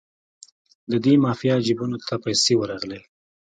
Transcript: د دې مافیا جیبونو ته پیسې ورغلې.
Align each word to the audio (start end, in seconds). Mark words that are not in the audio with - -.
د 0.91 0.93
دې 1.03 1.13
مافیا 1.23 1.55
جیبونو 1.65 1.97
ته 2.07 2.15
پیسې 2.25 2.53
ورغلې. 2.57 2.99